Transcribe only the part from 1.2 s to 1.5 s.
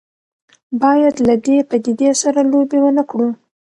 له